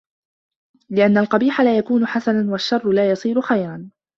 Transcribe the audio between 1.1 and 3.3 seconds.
الْقَبِيحَ لَا يَكُونُ حَسَنًا وَالشَّرَّ لَا